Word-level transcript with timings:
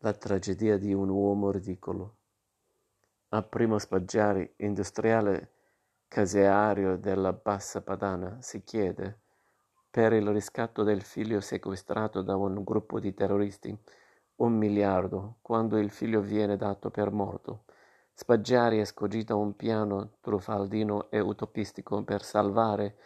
La 0.00 0.12
tragedia 0.12 0.76
di 0.76 0.92
un 0.92 1.08
uomo 1.08 1.50
ridicolo. 1.50 2.16
A 3.30 3.42
Primo 3.42 3.78
Spaggiari, 3.78 4.52
industriale 4.58 5.52
caseario 6.06 6.98
della 6.98 7.32
Bassa 7.32 7.80
Padana, 7.80 8.36
si 8.42 8.62
chiede, 8.62 9.20
per 9.90 10.12
il 10.12 10.28
riscatto 10.28 10.82
del 10.82 11.00
figlio 11.00 11.40
sequestrato 11.40 12.20
da 12.20 12.36
un 12.36 12.62
gruppo 12.62 13.00
di 13.00 13.14
terroristi, 13.14 13.74
un 14.36 14.52
miliardo, 14.52 15.38
quando 15.40 15.78
il 15.78 15.90
figlio 15.90 16.20
viene 16.20 16.58
dato 16.58 16.90
per 16.90 17.10
morto. 17.10 17.64
Spaggiari 18.12 18.80
escogita 18.80 19.34
un 19.34 19.56
piano 19.56 20.18
truffaldino 20.20 21.10
e 21.10 21.20
utopistico 21.20 22.04
per 22.04 22.22
salvare 22.22 22.98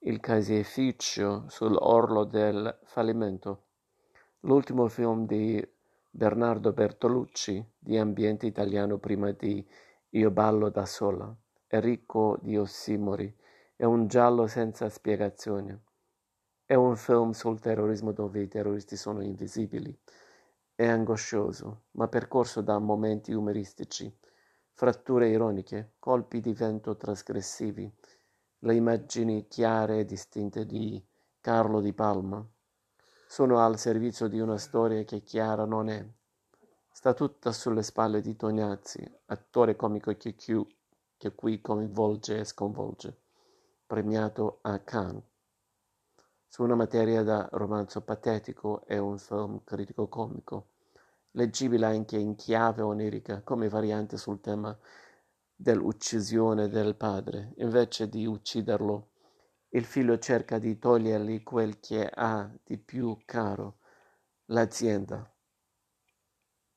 il 0.00 0.18
caseificio 0.18 1.44
sull'orlo 1.46 2.24
del 2.24 2.78
fallimento. 2.84 3.64
L'ultimo 4.40 4.88
film 4.88 5.26
di 5.26 5.76
Bernardo 6.10 6.72
Bertolucci 6.72 7.64
di 7.78 7.98
ambiente 7.98 8.46
italiano 8.46 8.98
prima 8.98 9.30
di 9.32 9.64
Io 10.10 10.30
ballo 10.30 10.70
da 10.70 10.86
sola. 10.86 11.32
È 11.66 11.78
ricco 11.80 12.38
di 12.40 12.56
ossimori, 12.56 13.32
è 13.76 13.84
un 13.84 14.08
giallo 14.08 14.46
senza 14.46 14.88
spiegazione. 14.88 15.82
È 16.64 16.74
un 16.74 16.96
film 16.96 17.32
sul 17.32 17.60
terrorismo 17.60 18.12
dove 18.12 18.40
i 18.40 18.48
terroristi 18.48 18.96
sono 18.96 19.22
invisibili. 19.22 19.96
È 20.74 20.86
angoscioso, 20.86 21.84
ma 21.92 22.08
percorso 22.08 22.62
da 22.62 22.78
momenti 22.78 23.32
umoristici, 23.32 24.12
fratture 24.72 25.28
ironiche, 25.28 25.92
colpi 25.98 26.40
di 26.40 26.54
vento 26.54 26.96
trasgressivi, 26.96 27.92
le 28.60 28.74
immagini 28.74 29.46
chiare 29.46 30.00
e 30.00 30.04
distinte 30.06 30.64
di 30.64 31.04
Carlo 31.40 31.80
Di 31.80 31.92
Palma 31.92 32.44
sono 33.30 33.58
al 33.58 33.78
servizio 33.78 34.26
di 34.26 34.40
una 34.40 34.56
storia 34.56 35.04
che 35.04 35.22
chiara 35.22 35.66
non 35.66 35.90
è. 35.90 36.02
Sta 36.90 37.12
tutta 37.12 37.52
sulle 37.52 37.82
spalle 37.82 38.22
di 38.22 38.34
Tognazzi, 38.34 39.06
attore 39.26 39.76
comico 39.76 40.16
che, 40.16 40.34
che 40.34 41.34
qui 41.34 41.60
coinvolge 41.60 42.38
e 42.38 42.44
sconvolge, 42.44 43.14
premiato 43.86 44.60
a 44.62 44.78
Cannes. 44.78 45.22
Su 46.46 46.62
una 46.62 46.74
materia 46.74 47.22
da 47.22 47.46
romanzo 47.52 48.00
patetico 48.00 48.86
e 48.86 48.96
un 48.96 49.18
film 49.18 49.62
critico 49.62 50.08
comico, 50.08 50.68
leggibile 51.32 51.84
anche 51.84 52.16
in 52.16 52.34
chiave 52.34 52.80
onirica 52.80 53.42
come 53.42 53.68
variante 53.68 54.16
sul 54.16 54.40
tema 54.40 54.76
dell'uccisione 55.54 56.70
del 56.70 56.94
padre, 56.94 57.52
invece 57.58 58.08
di 58.08 58.24
ucciderlo 58.24 59.10
il 59.70 59.84
figlio 59.84 60.18
cerca 60.18 60.58
di 60.58 60.78
togliergli 60.78 61.42
quel 61.42 61.80
che 61.80 62.08
ha 62.08 62.50
di 62.64 62.78
più 62.78 63.16
caro, 63.24 63.78
l'azienda. 64.46 65.30